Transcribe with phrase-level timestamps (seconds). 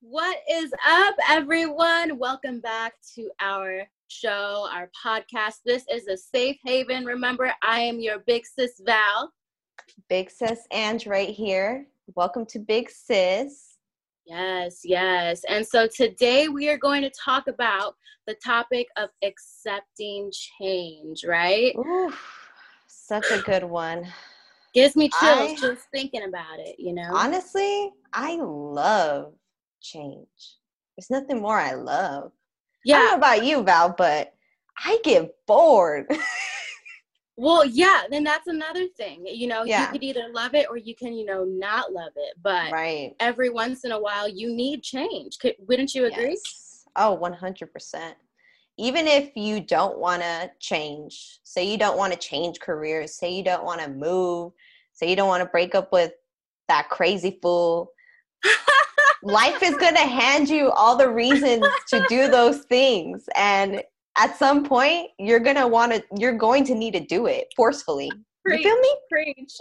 [0.00, 2.20] What is up, everyone?
[2.20, 5.56] Welcome back to our show, our podcast.
[5.66, 7.04] This is a safe haven.
[7.04, 9.32] Remember, I am your big sis Val.
[10.08, 11.84] Big sis Ange right here.
[12.14, 13.78] Welcome to Big Sis.
[14.24, 15.42] Yes, yes.
[15.48, 17.96] And so today we are going to talk about
[18.28, 21.74] the topic of accepting change, right?
[21.76, 22.12] Ooh,
[22.86, 24.06] such a good one.
[24.74, 27.10] Gives me chills I, just thinking about it, you know?
[27.12, 29.32] Honestly, I love
[29.80, 30.56] change.
[30.96, 32.32] There's nothing more I love.
[32.84, 32.96] Yeah.
[32.96, 34.34] I don't know about you, Val, but
[34.84, 36.06] I get bored.
[37.36, 39.24] well, yeah, then that's another thing.
[39.26, 39.86] You know, yeah.
[39.86, 42.34] you could either love it or you can, you know, not love it.
[42.42, 43.14] But right.
[43.20, 45.38] every once in a while, you need change.
[45.38, 46.30] Could, wouldn't you agree?
[46.30, 46.84] Yes.
[46.96, 48.14] Oh, 100%.
[48.80, 53.32] Even if you don't want to change, say you don't want to change careers, say
[53.32, 54.52] you don't want to move,
[54.92, 56.12] say you don't want to break up with
[56.68, 57.90] that crazy fool
[59.22, 63.82] life is going to hand you all the reasons to do those things and
[64.18, 67.46] at some point you're going to want to you're going to need to do it
[67.56, 68.10] forcefully.
[68.44, 68.96] Preach, you feel me?
[69.10, 69.56] preach.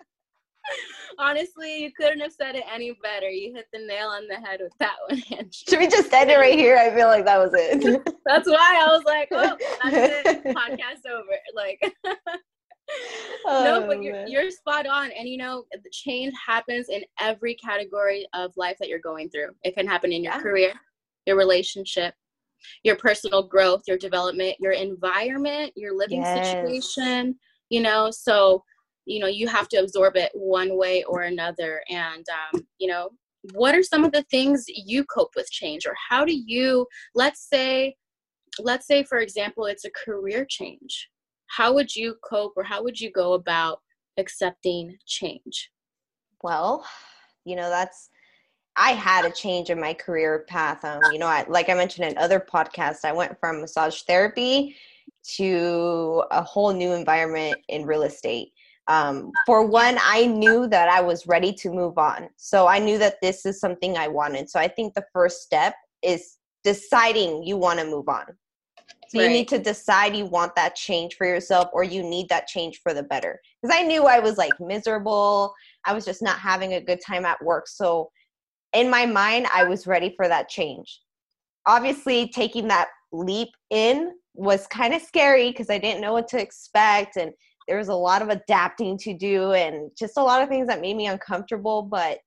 [1.18, 3.28] Honestly you couldn't have said it any better.
[3.28, 6.36] You hit the nail on the head with that one should we just end it
[6.36, 6.76] right here?
[6.76, 8.02] I feel like that was it.
[8.26, 10.44] That's why i was like oh that's it.
[10.56, 11.94] Podcast over like
[13.46, 15.10] oh, no, but you're, you're spot on.
[15.12, 19.50] And you know, the change happens in every category of life that you're going through.
[19.62, 20.40] It can happen in your yeah.
[20.40, 20.72] career,
[21.26, 22.14] your relationship,
[22.82, 26.46] your personal growth, your development, your environment, your living yes.
[26.46, 27.36] situation,
[27.70, 28.62] you know, so
[29.06, 31.82] you know, you have to absorb it one way or another.
[31.90, 33.10] And um, you know,
[33.52, 37.46] what are some of the things you cope with change or how do you let's
[37.48, 37.94] say
[38.58, 41.10] let's say for example it's a career change
[41.46, 43.80] how would you cope or how would you go about
[44.18, 45.70] accepting change?
[46.42, 46.84] Well,
[47.44, 48.10] you know, that's
[48.76, 50.84] I had a change in my career path.
[50.84, 54.77] Um, you know, I, like I mentioned in other podcasts, I went from massage therapy
[55.36, 58.52] to a whole new environment in real estate.
[58.88, 62.28] Um, for one, I knew that I was ready to move on.
[62.36, 64.50] So I knew that this is something I wanted.
[64.50, 68.24] So I think the first step is deciding you want to move on.
[69.14, 69.29] So right.
[69.29, 72.80] you need to decide you want that change for yourself or you need that change
[72.83, 73.41] for the better.
[73.63, 75.55] Because I knew I was like miserable.
[75.85, 77.69] I was just not having a good time at work.
[77.69, 78.11] So
[78.73, 81.01] in my mind, I was ready for that change.
[81.64, 86.41] Obviously, taking that leap in was kind of scary because I didn't know what to
[86.41, 87.17] expect.
[87.17, 87.33] And
[87.69, 90.81] there was a lot of adapting to do and just a lot of things that
[90.81, 91.83] made me uncomfortable.
[91.83, 92.19] But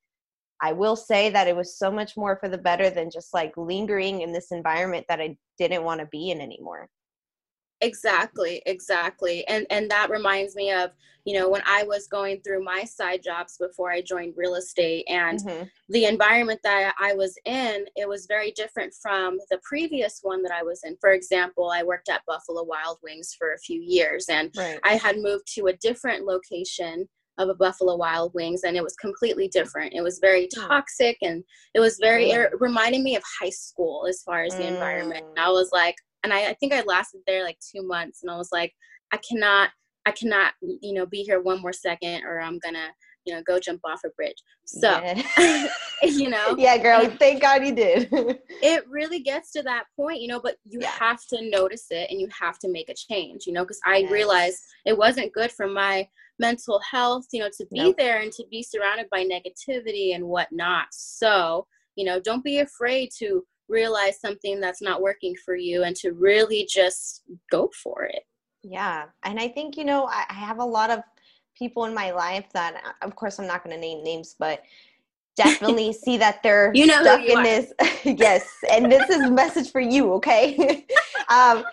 [0.62, 3.56] I will say that it was so much more for the better than just like
[3.58, 6.90] lingering in this environment that I didn't want to be in anymore.
[7.82, 9.48] Exactly, exactly.
[9.48, 10.92] And and that reminds me of,
[11.26, 15.06] you know, when I was going through my side jobs before I joined real estate
[15.08, 15.64] and mm-hmm.
[15.90, 20.52] the environment that I was in, it was very different from the previous one that
[20.52, 20.98] I was in.
[21.00, 24.80] For example, I worked at Buffalo Wild Wings for a few years and right.
[24.84, 27.08] I had moved to a different location
[27.38, 29.94] of a Buffalo Wild Wings, and it was completely different.
[29.94, 30.68] It was very hmm.
[30.68, 31.44] toxic, and
[31.74, 34.74] it was very it reminded me of high school as far as the mm.
[34.74, 35.26] environment.
[35.30, 38.32] And I was like, and I, I think I lasted there like two months, and
[38.32, 38.74] I was like,
[39.12, 39.70] I cannot,
[40.06, 42.90] I cannot, you know, be here one more second, or I'm gonna
[43.28, 44.42] you know, go jump off a bridge.
[44.66, 45.68] So, yeah.
[46.04, 46.56] you know.
[46.58, 48.08] Yeah, girl, thank God you did.
[48.12, 50.92] it really gets to that point, you know, but you yeah.
[50.92, 53.98] have to notice it and you have to make a change, you know, because I
[53.98, 54.12] yes.
[54.12, 56.08] realized it wasn't good for my
[56.40, 57.98] mental health, you know, to be nope.
[57.98, 60.88] there and to be surrounded by negativity and whatnot.
[60.92, 65.96] So, you know, don't be afraid to realize something that's not working for you and
[65.98, 68.24] to really just go for it.
[68.64, 69.06] Yeah.
[69.24, 71.02] And I think, you know, I, I have a lot of
[71.58, 74.62] people in my life that, of course, I'm not going to name names, but
[75.36, 77.74] definitely see that they're you know stuck in this.
[78.04, 78.48] yes.
[78.72, 80.86] And this is a message for you, okay?
[81.30, 81.64] um,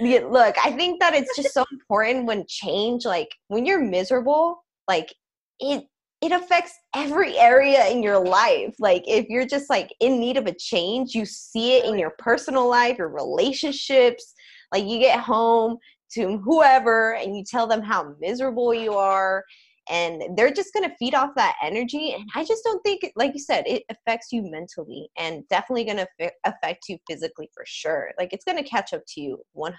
[0.00, 5.14] look, I think that it's just so important when change, like when you're miserable, like
[5.60, 5.84] it
[6.20, 8.74] it affects every area in your life.
[8.78, 12.14] Like if you're just like in need of a change, you see it in your
[12.18, 14.32] personal life, your relationships.
[14.72, 15.76] Like you get home
[16.12, 19.44] to whoever and you tell them how miserable you are
[19.90, 23.32] and they're just going to feed off that energy and i just don't think like
[23.34, 27.64] you said it affects you mentally and definitely going to f- affect you physically for
[27.66, 28.10] sure.
[28.18, 29.72] Like it's going to catch up to you 100%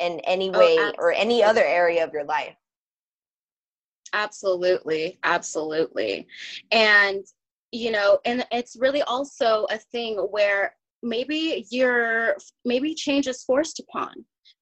[0.00, 2.54] in any oh, way oh, or any other area of your life.
[4.12, 6.26] Absolutely absolutely.
[6.70, 7.24] And
[7.70, 13.80] you know and it's really also a thing where maybe you're maybe change is forced
[13.80, 14.12] upon.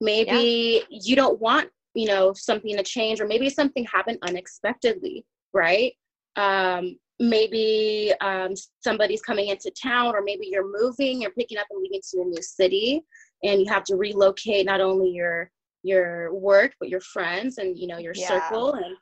[0.01, 0.99] Maybe yeah.
[1.03, 5.93] you don't want you know something to change or maybe something happened unexpectedly right
[6.37, 11.83] um maybe um, somebody's coming into town or maybe you're moving you're picking up and
[11.83, 13.03] moving to a new city
[13.45, 15.51] and you have to relocate not only your
[15.83, 18.27] your work but your friends and you know your yeah.
[18.29, 18.97] circle and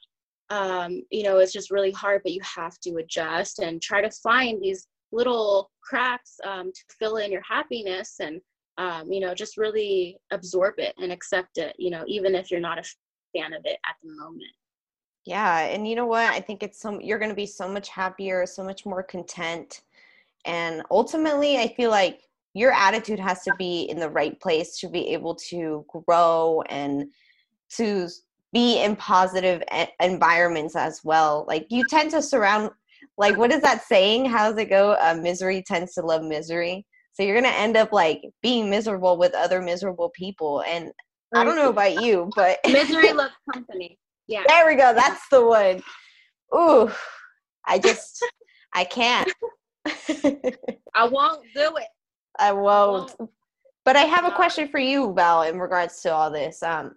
[0.50, 4.10] um, you know it's just really hard but you have to adjust and try to
[4.10, 8.40] find these little cracks um, to fill in your happiness and
[8.78, 12.60] um, you know just really absorb it and accept it you know even if you're
[12.60, 12.84] not a
[13.36, 14.52] fan of it at the moment.
[15.26, 16.32] Yeah and you know what?
[16.32, 19.82] I think it's some you're going to be so much happier so much more content.
[20.44, 22.22] And ultimately i feel like
[22.54, 27.06] your attitude has to be in the right place to be able to grow and
[27.76, 28.08] to
[28.52, 29.62] be in positive
[30.00, 31.44] environments as well.
[31.46, 32.70] Like you tend to surround
[33.18, 34.24] like what is that saying?
[34.24, 34.92] How does it go?
[34.92, 36.86] Uh, misery tends to love misery
[37.18, 40.92] so you're gonna end up like being miserable with other miserable people and
[41.34, 43.98] i don't know about you but misery loves company.
[44.28, 44.44] Yeah.
[44.46, 45.82] There we go that's the one.
[46.54, 46.90] Ooh
[47.66, 48.24] i just
[48.74, 49.30] i can't.
[50.94, 51.86] I won't do it.
[52.38, 53.30] I won't, I won't.
[53.84, 56.92] but i have a question for you val in regards to all this um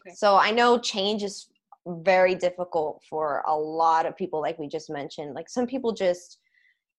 [0.00, 0.14] okay.
[0.14, 1.48] so i know change is
[1.86, 5.34] very difficult for a lot of people like we just mentioned.
[5.34, 6.38] Like some people just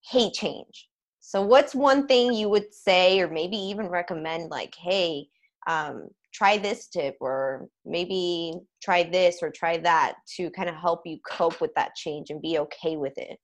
[0.04, 0.88] hate change
[1.29, 5.27] so what's one thing you would say or maybe even recommend like hey
[5.67, 11.01] um, try this tip or maybe try this or try that to kind of help
[11.05, 13.37] you cope with that change and be okay with it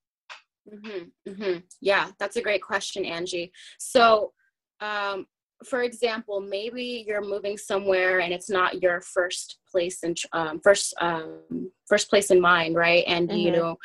[0.68, 1.60] mm-hmm, mm-hmm.
[1.80, 4.32] yeah that's a great question angie so
[4.82, 5.28] um,
[5.64, 10.94] for example, maybe you're moving somewhere and it's not your first place and um, first
[11.00, 13.06] um, first place in mind, right?
[13.08, 13.38] And mm-hmm.
[13.38, 13.78] you know,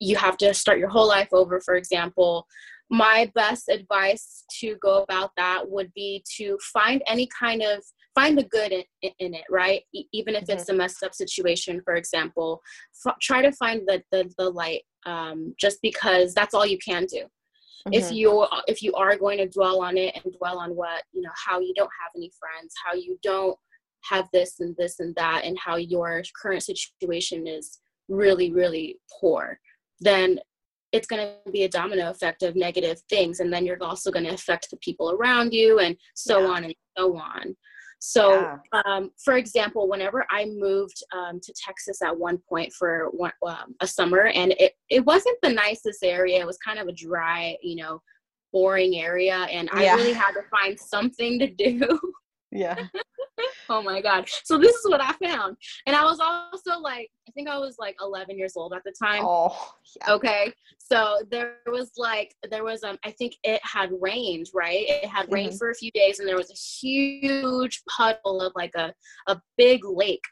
[0.00, 1.60] you have to start your whole life over.
[1.60, 2.46] For example,
[2.90, 7.82] my best advice to go about that would be to find any kind of
[8.14, 8.84] find the good in,
[9.18, 10.58] in it right e- even if mm-hmm.
[10.58, 12.60] it's a messed up situation for example
[13.06, 17.04] f- try to find the the, the light um, just because that's all you can
[17.04, 17.92] do mm-hmm.
[17.92, 21.20] if you if you are going to dwell on it and dwell on what you
[21.20, 23.58] know how you don't have any friends how you don't
[24.02, 29.58] have this and this and that and how your current situation is really really poor
[30.00, 30.38] then
[30.92, 34.24] it's going to be a domino effect of negative things and then you're also going
[34.24, 36.46] to affect the people around you and so yeah.
[36.46, 37.54] on and so on
[38.00, 38.82] so, yeah.
[38.84, 43.74] um, for example, whenever I moved um, to Texas at one point for one, um,
[43.80, 47.56] a summer, and it, it wasn't the nicest area, it was kind of a dry,
[47.60, 48.00] you know,
[48.52, 52.00] boring area, and I really had to find something to do.
[52.50, 52.76] Yeah.
[53.68, 54.28] oh my god.
[54.44, 55.56] So this is what I found.
[55.86, 58.92] And I was also like I think I was like 11 years old at the
[59.00, 59.22] time.
[59.24, 59.72] Oh.
[59.96, 60.14] Yeah.
[60.14, 60.52] Okay.
[60.78, 64.84] So there was like there was um I think it had rained, right?
[64.88, 65.34] It had mm-hmm.
[65.34, 68.92] rained for a few days and there was a huge puddle of like a
[69.26, 70.24] a big lake.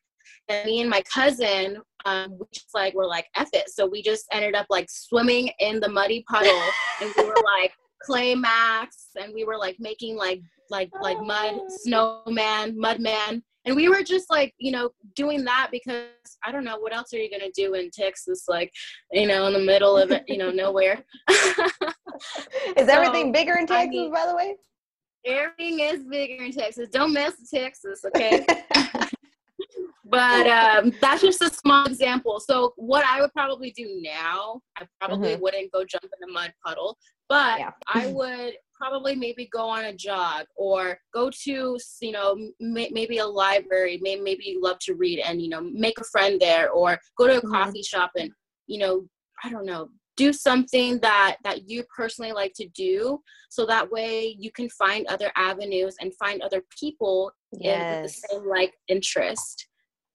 [0.48, 3.68] And me and my cousin um, we just like were like F it.
[3.68, 6.62] So we just ended up like swimming in the muddy puddle
[7.02, 7.72] and we were like
[8.02, 10.40] clay max and we were like making like
[10.70, 15.68] like like mud snowman mud man and we were just like you know doing that
[15.70, 16.06] because
[16.44, 18.72] i don't know what else are you going to do in texas like
[19.12, 21.04] you know in the middle of it you know nowhere?
[21.28, 21.36] Is
[22.76, 24.56] so, everything bigger in texas I mean, by the way?
[25.24, 26.88] Everything is bigger in texas.
[26.90, 28.46] Don't mess with texas okay?
[30.08, 32.38] But um, that's just a small example.
[32.38, 35.42] So what I would probably do now, I probably mm-hmm.
[35.42, 36.96] wouldn't go jump in a mud puddle,
[37.28, 37.70] but yeah.
[37.92, 43.18] I would probably maybe go on a jog or go to you know may, maybe
[43.18, 46.70] a library may, maybe you love to read and you know make a friend there
[46.70, 47.52] or go to a mm-hmm.
[47.52, 48.30] coffee shop and
[48.66, 49.06] you know
[49.44, 53.18] i don't know do something that that you personally like to do
[53.50, 58.02] so that way you can find other avenues and find other people yes.
[58.02, 59.68] with the same like interest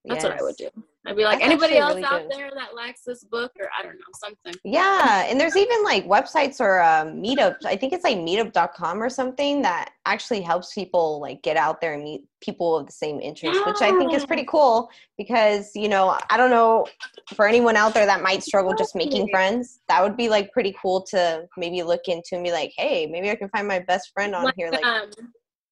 [0.04, 0.30] that's yes.
[0.30, 0.68] what i would do
[1.04, 2.30] I'd be like, That's anybody else really out good.
[2.30, 4.54] there that likes this book or I don't know, something.
[4.64, 5.26] Yeah.
[5.28, 7.64] And there's even like websites or um, meetups.
[7.64, 11.94] I think it's like meetup.com or something that actually helps people like get out there
[11.94, 13.66] and meet people of the same interest, yeah.
[13.66, 16.86] which I think is pretty cool because, you know, I don't know
[17.34, 20.74] for anyone out there that might struggle just making friends, that would be like pretty
[20.80, 24.12] cool to maybe look into and be like, hey, maybe I can find my best
[24.14, 24.70] friend on like, here.
[24.70, 25.10] Like, um,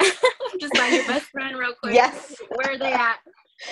[0.61, 1.95] just find your best friend real quick.
[1.95, 2.35] Yes.
[2.57, 3.19] Where are they at?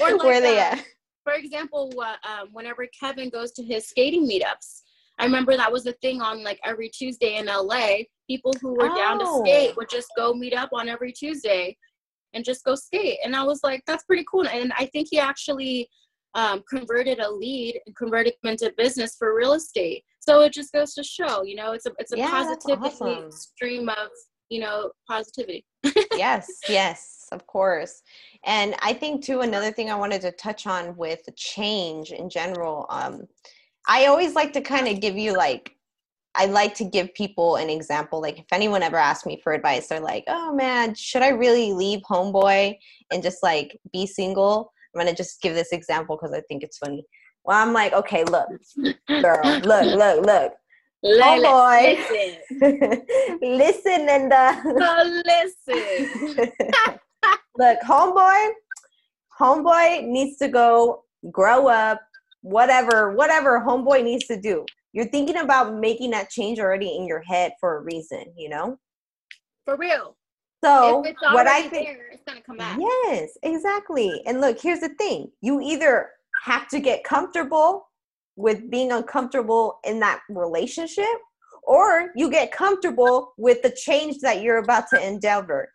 [0.00, 0.84] Or like, Where they uh, at?
[1.24, 1.92] for example,
[2.24, 4.82] um, whenever Kevin goes to his skating meetups,
[5.18, 8.04] I remember that was a thing on like every Tuesday in LA.
[8.28, 8.96] People who were oh.
[8.96, 9.74] down to skate oh.
[9.76, 11.76] would just go meet up on every Tuesday
[12.34, 13.18] and just go skate.
[13.24, 14.46] And I was like, that's pretty cool.
[14.46, 15.88] And I think he actually
[16.34, 20.04] um, converted a lead and converted him into business for real estate.
[20.20, 23.30] So it just goes to show, you know, it's a it's a yeah, positivity awesome.
[23.30, 24.08] stream of
[24.48, 25.64] you know positivity.
[26.14, 28.02] yes, yes, of course.
[28.44, 32.86] And I think too another thing I wanted to touch on with change in general.
[32.88, 33.26] Um,
[33.88, 35.72] I always like to kind of give you like
[36.34, 38.20] I like to give people an example.
[38.20, 41.72] Like if anyone ever asks me for advice, they're like, "Oh man, should I really
[41.72, 42.76] leave homeboy
[43.10, 46.78] and just like be single?" I'm gonna just give this example because I think it's
[46.78, 47.04] funny.
[47.44, 48.48] Well, I'm like, okay, look,
[49.08, 50.52] girl, look, look, look.
[51.04, 51.96] Homeboy,
[52.50, 56.52] listen, listen, and uh, oh, listen.
[57.56, 58.50] look, homeboy,
[59.40, 62.00] homeboy needs to go grow up.
[62.42, 67.20] Whatever, whatever homeboy needs to do you're thinking about making that change already in your
[67.20, 68.78] head for a reason, you know?
[69.64, 70.16] For real.
[70.64, 72.78] So what I think there, it's gonna come back.
[72.80, 74.22] Yes, exactly.
[74.26, 75.30] And look, here's the thing.
[75.40, 76.10] You either
[76.44, 77.87] have to get comfortable
[78.38, 81.04] with being uncomfortable in that relationship,
[81.64, 85.68] or you get comfortable with the change that you're about to endeavor.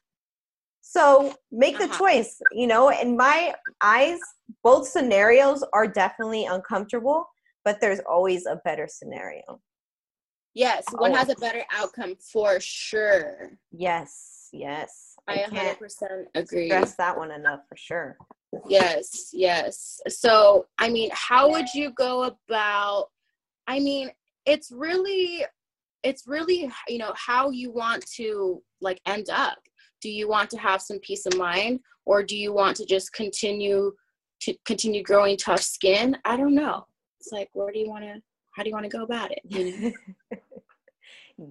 [0.82, 1.98] So make the uh-huh.
[1.98, 2.42] choice.
[2.52, 4.20] You know, in my eyes,
[4.64, 7.28] both scenarios are definitely uncomfortable
[7.64, 9.62] but there's always a better scenario.
[10.54, 13.58] Yes, one has a better outcome for sure.
[13.72, 15.16] Yes, yes.
[15.28, 16.68] I, I 100% agree.
[16.68, 18.18] Stress that one enough for sure.
[18.68, 20.00] Yes, yes.
[20.08, 23.08] So, I mean, how would you go about
[23.66, 24.12] I mean,
[24.46, 25.46] it's really
[26.04, 29.58] it's really, you know, how you want to like end up.
[30.02, 33.14] Do you want to have some peace of mind or do you want to just
[33.14, 33.94] continue
[34.42, 36.18] to continue growing tough skin?
[36.26, 36.86] I don't know
[37.24, 39.40] it's like where do you want to how do you want to go about it
[39.48, 40.38] you know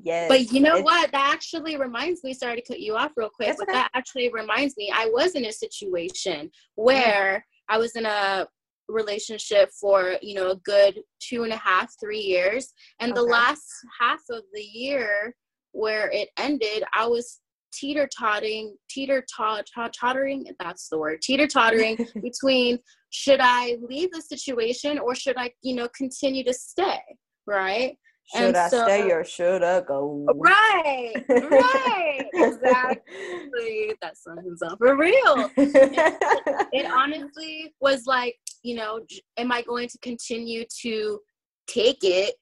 [0.02, 3.28] yes but you know what that actually reminds me sorry to cut you off real
[3.28, 3.72] quick but okay.
[3.72, 6.82] that actually reminds me i was in a situation mm-hmm.
[6.82, 8.46] where i was in a
[8.88, 13.20] relationship for you know a good two and a half three years and okay.
[13.20, 13.64] the last
[14.00, 15.34] half of the year
[15.72, 17.40] where it ended i was
[17.72, 19.66] teeter tottering, teeter tot
[19.98, 22.78] tottering, that's the word, teeter tottering between
[23.10, 27.00] should I leave the situation or should I, you know, continue to stay,
[27.46, 27.96] right?
[28.34, 30.26] Should and I so, stay or should I go?
[30.34, 33.94] Right, right, exactly.
[34.00, 35.50] that sentence up for real.
[35.56, 39.00] it, it honestly was like, you know,
[39.36, 41.20] am I going to continue to
[41.66, 42.34] take it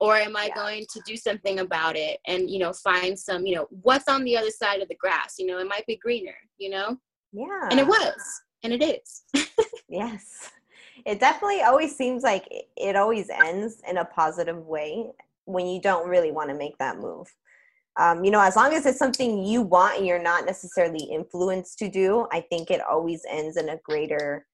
[0.00, 0.54] or am i yeah.
[0.54, 4.24] going to do something about it and you know find some you know what's on
[4.24, 6.96] the other side of the grass you know it might be greener you know
[7.32, 9.22] yeah and it was and it is
[9.88, 10.50] yes
[11.06, 12.46] it definitely always seems like
[12.76, 15.06] it always ends in a positive way
[15.44, 17.26] when you don't really want to make that move
[17.98, 21.78] um, you know as long as it's something you want and you're not necessarily influenced
[21.78, 24.46] to do i think it always ends in a greater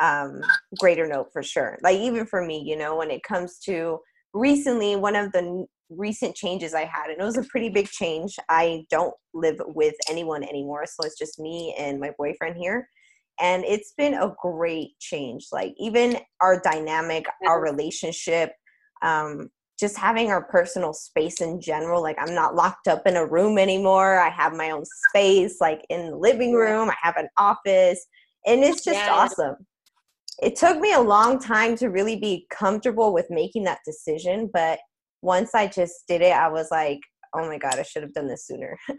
[0.00, 0.40] um
[0.78, 3.98] greater note for sure like even for me you know when it comes to
[4.34, 5.66] recently one of the
[5.96, 8.36] recent changes I had, and it was a pretty big change.
[8.48, 12.88] I don't live with anyone anymore, so it's just me and my boyfriend here.
[13.40, 15.46] And it's been a great change.
[15.52, 18.52] Like even our dynamic, our relationship,
[19.02, 19.48] um,
[19.80, 22.02] just having our personal space in general.
[22.02, 24.18] Like I'm not locked up in a room anymore.
[24.18, 26.90] I have my own space, like in the living room.
[26.90, 28.06] I have an office,
[28.46, 29.12] and it's just yeah.
[29.12, 29.56] awesome
[30.40, 34.78] it took me a long time to really be comfortable with making that decision but
[35.22, 37.00] once i just did it i was like
[37.34, 38.76] oh my god i should have done this sooner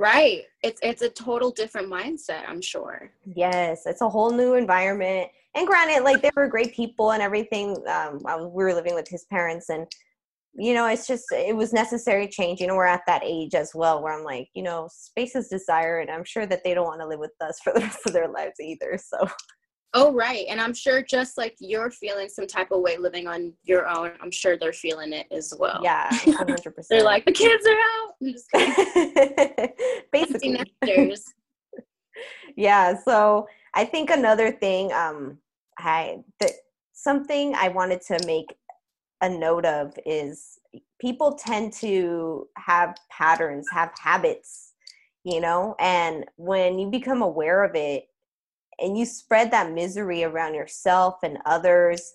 [0.00, 0.42] right.
[0.62, 3.10] It's it's a total different mindset i'm sure.
[3.34, 5.30] Yes it's a whole new environment.
[5.56, 8.18] And granted like they were great people and everything um
[8.52, 9.68] we were living with his parents.
[9.70, 9.86] And
[10.56, 12.60] you know it's just it was necessary change.
[12.60, 15.48] You know we're at that age as well where i'm like you know space is
[15.48, 18.00] desire and i'm sure that they don't want to live with us for the rest
[18.06, 19.26] of their lives either so
[19.94, 20.46] oh right.
[20.48, 24.12] And i'm sure just like you're feeling some type of way living on your own
[24.20, 25.80] i'm sure they're feeling it as well.
[25.82, 28.14] Yeah 100% they're like the kids are out.
[30.12, 30.58] Basically.
[32.56, 35.38] Yeah so i think another thing um
[35.78, 36.52] i that
[36.92, 38.54] something i wanted to make
[39.24, 40.58] a note of is
[41.00, 44.72] people tend to have patterns, have habits,
[45.24, 48.04] you know, and when you become aware of it
[48.78, 52.12] and you spread that misery around yourself and others,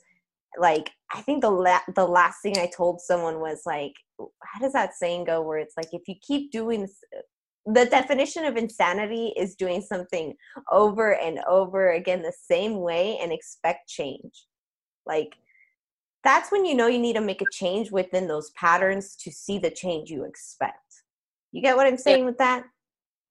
[0.57, 3.93] like I think the la- the last thing I told someone was like,
[4.43, 5.41] how does that saying go?
[5.41, 6.97] Where it's like if you keep doing this,
[7.65, 10.33] the definition of insanity is doing something
[10.71, 14.45] over and over again the same way and expect change.
[15.05, 15.35] Like
[16.23, 19.57] that's when you know you need to make a change within those patterns to see
[19.57, 20.77] the change you expect.
[21.51, 22.25] You get what I'm saying yeah.
[22.25, 22.63] with that?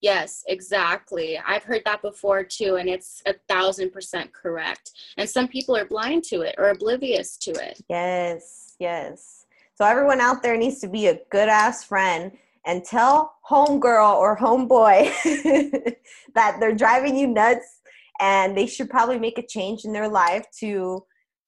[0.01, 1.39] Yes, exactly.
[1.45, 4.93] I've heard that before too, and it's a thousand percent correct.
[5.17, 7.81] And some people are blind to it or oblivious to it.
[7.89, 9.47] Yes, yes.
[9.75, 12.33] So everyone out there needs to be a good ass friend
[12.67, 15.13] and tell homegirl or homeboy
[16.35, 17.81] that they're driving you nuts
[18.21, 21.05] and they should probably make a change in their life to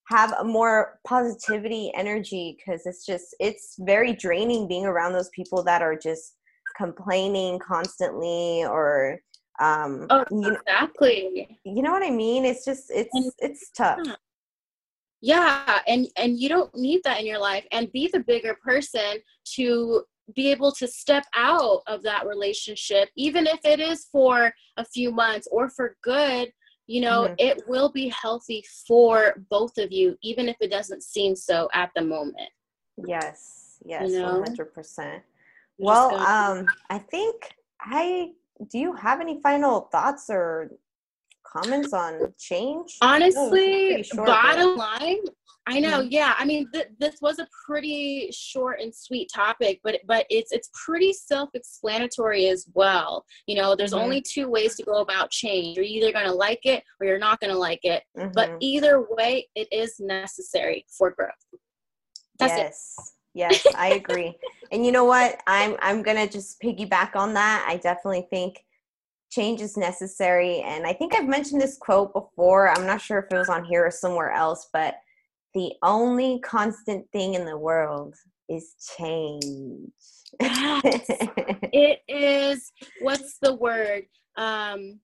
[0.09, 5.63] have a more positivity energy because it's just it's very draining being around those people
[5.63, 6.35] that are just
[6.81, 9.19] complaining constantly or
[9.59, 11.47] um oh, exactly.
[11.63, 12.45] you, you know what i mean?
[12.45, 13.99] It's just it's and, it's tough.
[15.21, 15.79] Yeah.
[15.87, 19.19] And and you don't need that in your life and be the bigger person
[19.55, 20.03] to
[20.35, 25.11] be able to step out of that relationship even if it is for a few
[25.11, 26.49] months or for good
[26.87, 27.33] you know mm-hmm.
[27.37, 31.91] it will be healthy for both of you even if it doesn't seem so at
[31.95, 32.49] the moment.
[33.05, 34.43] Yes yes you know?
[34.47, 35.21] 100%
[35.81, 37.35] well um i think
[37.81, 38.29] i
[38.69, 40.71] do you have any final thoughts or
[41.45, 44.99] comments on change honestly short, bottom but...
[45.01, 45.17] line
[45.67, 46.07] i know mm-hmm.
[46.11, 50.51] yeah i mean th- this was a pretty short and sweet topic but but it's
[50.51, 54.03] it's pretty self-explanatory as well you know there's mm-hmm.
[54.03, 57.19] only two ways to go about change you're either going to like it or you're
[57.19, 58.29] not going to like it mm-hmm.
[58.33, 61.31] but either way it is necessary for growth
[62.39, 63.05] That's yes it.
[63.33, 64.37] Yes, I agree.
[64.71, 65.41] And you know what?
[65.47, 67.65] I'm I'm gonna just piggyback on that.
[67.67, 68.63] I definitely think
[69.31, 70.61] change is necessary.
[70.61, 72.69] And I think I've mentioned this quote before.
[72.69, 74.95] I'm not sure if it was on here or somewhere else, but
[75.53, 78.15] the only constant thing in the world
[78.49, 79.91] is change.
[80.39, 84.03] it is what's the word?
[84.37, 84.99] Um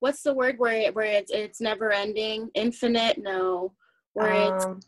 [0.00, 2.50] what's the word where it, where it's it's never ending?
[2.54, 3.18] Infinite?
[3.18, 3.72] No.
[4.14, 4.80] Where it's um,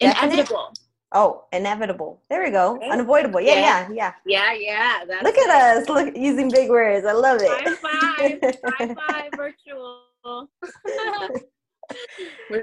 [0.00, 0.72] inevitable.
[1.12, 2.22] Oh, inevitable.
[2.30, 2.78] There we go.
[2.80, 3.40] Unavoidable.
[3.40, 4.12] Yeah, yeah, yeah.
[4.24, 5.02] Yeah, yeah.
[5.08, 5.88] yeah look at us.
[5.88, 7.04] Look using big words.
[7.04, 7.48] I love it.
[7.50, 8.38] High five.
[8.78, 10.04] High five virtual.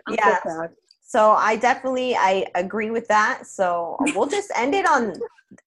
[0.10, 0.40] yeah.
[0.44, 0.70] So,
[1.02, 3.48] so I definitely I agree with that.
[3.48, 5.14] So we'll just end it on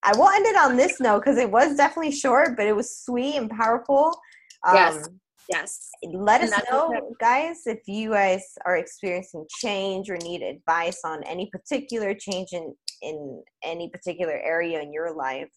[0.03, 2.95] I will end it on this note because it was definitely short, but it was
[2.95, 4.19] sweet and powerful.
[4.63, 5.09] Um, yes.
[5.51, 5.89] Yes.
[6.03, 11.23] Let and us know, guys, if you guys are experiencing change or need advice on
[11.23, 15.49] any particular change in, in any particular area in your life.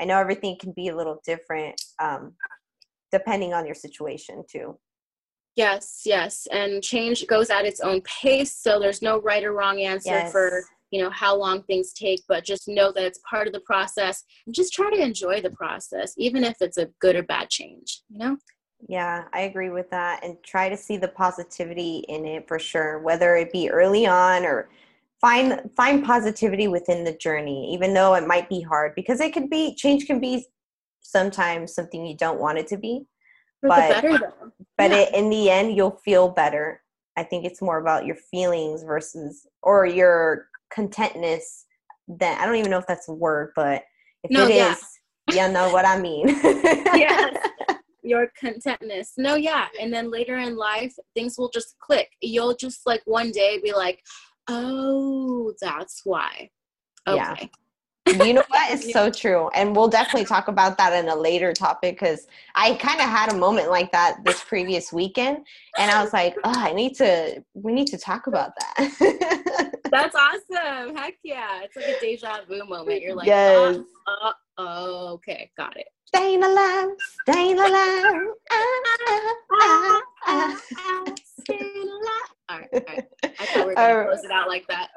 [0.00, 2.34] I know everything can be a little different um,
[3.12, 4.78] depending on your situation, too.
[5.54, 6.46] Yes, yes.
[6.52, 8.54] And change goes at its own pace.
[8.54, 10.32] So there's no right or wrong answer yes.
[10.32, 13.60] for you know how long things take but just know that it's part of the
[13.60, 17.50] process and just try to enjoy the process even if it's a good or bad
[17.50, 18.36] change you know
[18.88, 22.98] yeah, I agree with that and try to see the positivity in it for sure,
[22.98, 24.68] whether it be early on or
[25.20, 29.48] find find positivity within the journey even though it might be hard because it could
[29.48, 30.44] be change can be
[31.00, 33.06] sometimes something you don't want it to be.
[33.60, 34.32] For but better,
[34.76, 34.98] but yeah.
[34.98, 36.82] it, in the end you'll feel better.
[37.16, 41.64] I think it's more about your feelings versus or your contentness
[42.08, 43.84] that I don't even know if that's a word, but
[44.22, 44.72] if no, it yeah.
[44.72, 44.84] is,
[45.34, 46.28] you know what I mean.
[46.42, 47.36] yes
[48.06, 49.12] your contentness.
[49.16, 49.66] No, yeah.
[49.80, 52.10] And then later in life, things will just click.
[52.20, 54.02] You'll just like one day be like,
[54.48, 56.50] oh, that's why.
[57.08, 57.50] Okay.
[58.06, 58.24] Yeah.
[58.24, 61.52] you know what it's so true and we'll definitely talk about that in a later
[61.52, 65.38] topic because i kind of had a moment like that this previous weekend
[65.76, 70.14] and i was like oh i need to we need to talk about that that's
[70.14, 73.76] awesome heck yeah it's like a deja vu moment you're like yes.
[74.06, 76.88] oh, oh, okay got it Staying alive,
[77.28, 78.22] staying alive.
[78.50, 81.04] Ah, ah, ah,
[81.40, 82.36] staying alive.
[82.48, 83.04] All right, all right.
[83.24, 84.90] I thought we were going to close it out like that.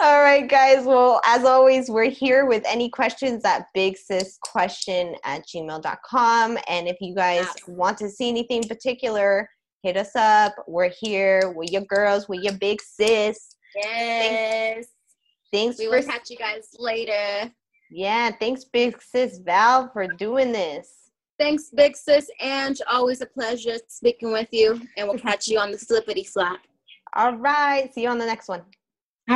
[0.00, 0.86] all right, guys.
[0.86, 6.58] Well, as always, we're here with any questions at bigsisquestion at gmail.com.
[6.68, 9.48] And if you guys want to see anything particular,
[9.82, 10.54] hit us up.
[10.66, 11.52] We're here.
[11.54, 12.28] We're your girls.
[12.28, 13.56] We're your big sis.
[13.76, 14.74] Yes.
[14.74, 14.88] Thanks,
[15.52, 15.98] thanks we for...
[15.98, 17.50] will catch you guys later.
[17.90, 21.10] Yeah, thanks, Big Sis Val, for doing this.
[21.38, 22.80] Thanks, Big Sis Ange.
[22.90, 26.60] Always a pleasure speaking with you, and we'll catch you on the flippity flap.
[27.16, 27.92] All right.
[27.94, 28.62] See you on the next one.